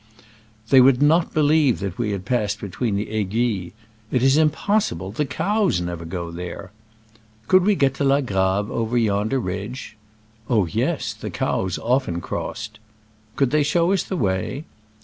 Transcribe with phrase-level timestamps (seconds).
[0.69, 5.27] •They would not believe that we had passed between the Aiguilles:'* It is impossible, the
[5.27, 6.71] cows never go there.""
[7.47, 9.97] Could we get to La Grave over yonder ridge?"
[10.49, 11.13] "Oh yes!
[11.13, 12.79] the cows often cross ed!"
[13.35, 14.65] Could they show us the way